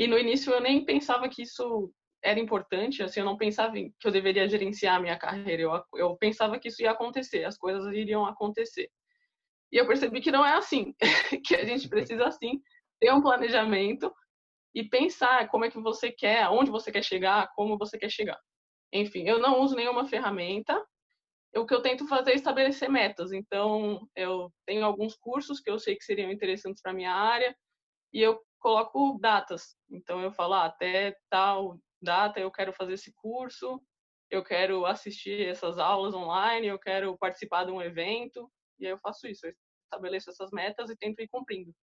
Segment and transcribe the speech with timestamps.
[0.00, 1.92] E no início eu nem pensava que isso
[2.24, 6.16] era importante, assim, eu não pensava que eu deveria gerenciar a minha carreira, eu, eu
[6.16, 8.88] pensava que isso ia acontecer, as coisas iriam acontecer.
[9.70, 10.94] E eu percebi que não é assim,
[11.44, 12.62] que a gente precisa, assim,
[12.98, 14.10] ter um planejamento
[14.74, 18.40] e pensar como é que você quer, aonde você quer chegar, como você quer chegar.
[18.94, 20.82] Enfim, eu não uso nenhuma ferramenta,
[21.54, 23.32] o que eu tento fazer é estabelecer metas.
[23.32, 27.54] Então, eu tenho alguns cursos que eu sei que seriam interessantes para minha área
[28.12, 29.76] e eu coloco datas.
[29.90, 33.80] Então, eu falo, ah, até tal data eu quero fazer esse curso,
[34.30, 38.98] eu quero assistir essas aulas online, eu quero participar de um evento, e aí eu
[38.98, 39.52] faço isso, eu
[39.84, 41.74] estabeleço essas metas e tento ir cumprindo.